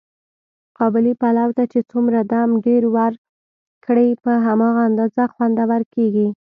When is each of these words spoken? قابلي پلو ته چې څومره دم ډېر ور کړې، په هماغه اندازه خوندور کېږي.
قابلي 0.77 1.13
پلو 1.21 1.49
ته 1.57 1.63
چې 1.71 1.79
څومره 1.91 2.19
دم 2.31 2.49
ډېر 2.65 2.83
ور 2.95 3.13
کړې، 3.85 4.09
په 4.23 4.31
هماغه 4.45 4.81
اندازه 4.89 5.23
خوندور 5.33 5.81
کېږي. 5.95 6.27